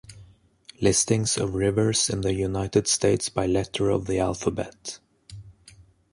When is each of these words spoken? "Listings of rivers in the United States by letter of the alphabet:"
"Listings 0.81 1.37
of 1.37 1.53
rivers 1.53 2.09
in 2.09 2.21
the 2.21 2.33
United 2.33 2.87
States 2.87 3.29
by 3.29 3.45
letter 3.45 3.91
of 3.91 4.07
the 4.07 4.17
alphabet:" 4.19 4.97